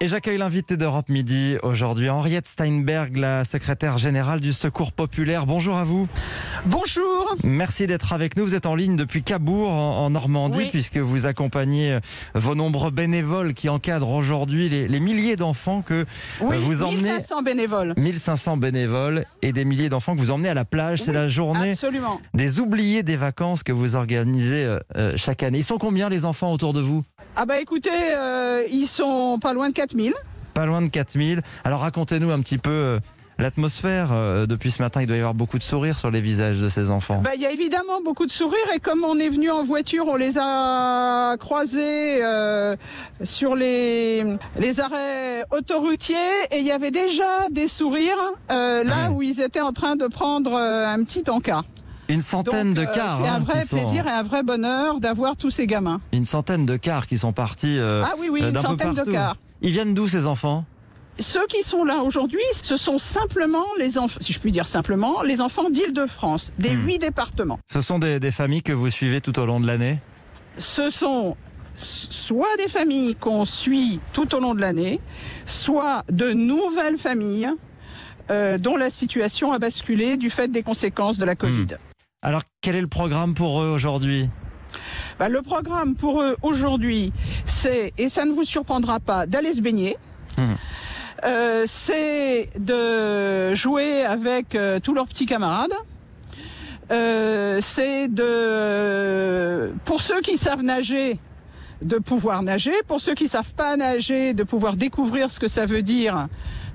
[0.00, 5.46] Et j'accueille l'invité d'Europe Midi aujourd'hui, Henriette Steinberg, la secrétaire générale du Secours Populaire.
[5.46, 6.08] Bonjour à vous.
[6.66, 7.36] Bonjour.
[7.44, 8.44] Merci d'être avec nous.
[8.44, 10.68] Vous êtes en ligne depuis Cabourg, en, Normandie, Oui.
[10.70, 12.00] puisque vous accompagnez euh,
[12.34, 16.04] vos nombreux bénévoles qui encadrent aujourd'hui les, les milliers d'enfants que
[16.40, 17.12] Oui, euh, vous emmenez.
[17.12, 17.94] 1500 bénévoles.
[17.96, 21.00] 1500 bénévoles et des milliers d'enfants que vous emmenez à la plage.
[21.02, 22.20] C'est Oui, la journée Absolument.
[22.34, 24.66] des oubliés des vacances que vous organisez
[24.96, 25.58] euh, chaque année.
[25.58, 27.04] Ils sont combien les enfants autour de vous?
[27.36, 30.14] Ah bah écoutez, euh, ils sont pas loin de 4000.
[30.54, 31.42] Pas loin de 4000.
[31.64, 32.98] Alors racontez-nous un petit peu euh,
[33.38, 34.10] l'atmosphère.
[34.12, 36.68] euh, depuis ce matin, il doit y avoir beaucoup de sourires sur les visages de
[36.68, 37.20] ces enfants.
[37.24, 40.06] Bah il y a évidemment beaucoup de sourires et comme on est venu en voiture,
[40.06, 42.76] on les a croisés euh,
[43.24, 44.24] sur les
[44.60, 46.14] les arrêts autoroutiers
[46.52, 48.14] et il y avait déjà des sourires
[48.52, 49.16] euh, là Ouais.
[49.16, 51.62] où ils étaient en train de prendre un petit encas.
[52.08, 53.18] Une centaine Donc, de euh, cars.
[53.22, 56.00] C'est un hein, vrai sont- plaisir et un vrai bonheur d'avoir tous ces gamins.
[56.12, 59.02] Une centaine de cars qui sont partis euh, Ah oui oui, euh, une centaine de
[59.10, 59.36] cars.
[59.62, 60.64] Ils viennent d'où ces enfants?
[61.20, 65.22] Ceux qui sont là aujourd'hui, ce sont simplement les enfants, si je puis dire simplement,
[65.22, 66.86] les enfants d'Île-de-France, des Hmm.
[66.86, 67.60] huit départements.
[67.70, 69.98] Ce sont des, des familles que vous suivez tout au long de l'année?
[70.58, 71.36] Ce sont
[71.76, 75.00] soit des familles qu'on suit tout au long de l'année,
[75.46, 77.48] soit de nouvelles familles
[78.30, 81.66] euh, dont la situation a basculé du fait des conséquences de la Covid.
[82.24, 84.30] Alors quel est le programme pour eux aujourd'hui?
[85.18, 87.12] Bah, le programme pour eux aujourd'hui,
[87.44, 89.98] c'est, et ça ne vous surprendra pas, d'aller se baigner.
[90.38, 90.56] Mhm.
[91.24, 95.74] Euh, c'est de jouer avec euh, tous leurs petits camarades.
[96.90, 101.18] Euh, c'est de, pour ceux qui savent nager,
[101.82, 102.74] de pouvoir nager.
[102.88, 106.28] Pour ceux qui savent pas nager, de pouvoir découvrir ce que ça veut dire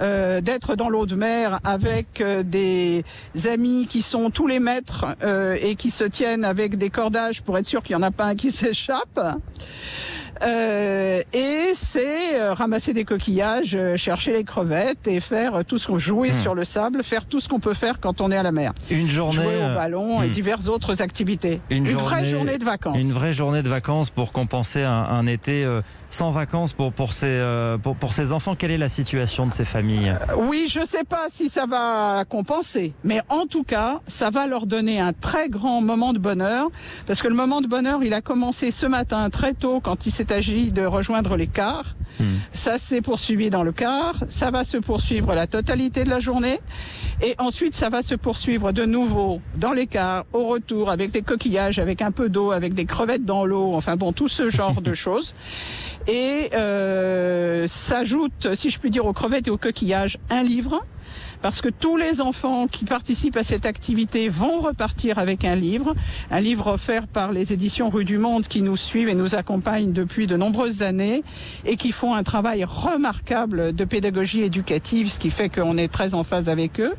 [0.00, 3.04] euh, d'être dans l'eau de mer avec euh, des
[3.48, 7.58] amis qui sont tous les maîtres euh, et qui se tiennent avec des cordages pour
[7.58, 9.20] être sûr qu'il n'y en a pas un qui s'échappe.
[10.42, 15.96] Euh, et c'est euh, ramasser des coquillages, chercher les crevettes et faire tout ce qu'on
[15.98, 16.42] jouer Hmm.
[16.42, 18.72] sur le sable, faire tout ce qu'on peut faire quand on est à la mer.
[18.90, 20.32] Une journée, Jouer au ballon et hmm.
[20.32, 21.60] diverses autres activités.
[21.70, 23.00] Une vraie journée- journée de vacances.
[23.00, 25.82] une vraie journée de vacances pour compenser un, un été euh,
[26.14, 28.54] sans vacances pour, pour, ces, euh, pour, pour ces enfants.
[28.54, 30.16] Quelle est la situation de ces familles?
[30.38, 34.66] Oui, je sais pas si ça va compenser, mais en tout cas, ça va leur
[34.66, 36.68] donner un très grand moment de bonheur,
[37.06, 40.12] parce que le moment de bonheur, il a commencé ce matin très tôt quand il
[40.12, 41.96] s'est agi de rejoindre les cars.
[42.20, 42.36] Hmm.
[42.52, 46.60] Ça s'est poursuivi dans le car, ça va se poursuivre la totalité de la journée,
[47.22, 51.22] et ensuite ça va se poursuivre de nouveau dans les cars, au retour, avec des
[51.22, 54.80] coquillages, avec un peu d'eau, avec des crevettes dans l'eau, enfin bon, tout ce genre
[54.80, 55.34] de choses.
[56.06, 60.84] Et euh, s'ajoute, si je puis dire, aux crevettes et aux coquillages, un livre.
[61.42, 65.94] Parce que tous les enfants qui participent à cette activité vont repartir avec un livre,
[66.30, 69.92] un livre offert par les éditions Rue du Monde qui nous suivent et nous accompagnent
[69.92, 71.22] depuis de nombreuses années
[71.64, 76.14] et qui font un travail remarquable de pédagogie éducative, ce qui fait qu'on est très
[76.14, 76.94] en phase avec eux.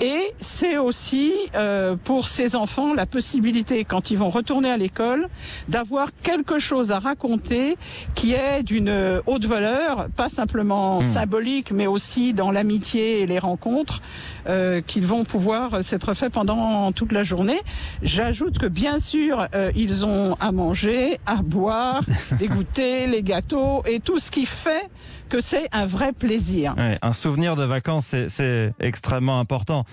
[0.00, 5.28] Et c'est aussi euh, pour ces enfants la possibilité, quand ils vont retourner à l'école,
[5.68, 7.76] d'avoir quelque chose à raconter
[8.14, 11.02] qui est d'une haute valeur, pas simplement Hmm.
[11.02, 14.02] symbolique, mais aussi dans l'amitié et les rencontres
[14.46, 17.60] euh, qu'ils vont pouvoir s'être faits pendant toute la journée.
[18.02, 22.02] J'ajoute que bien sûr, euh, ils ont à manger, à boire,
[22.38, 24.90] des goûters, les gâteaux et tout ce qui fait
[25.28, 26.74] que c'est un vrai plaisir.
[26.76, 29.84] Ouais, Un souvenir de vacances, c'est extrêmement important.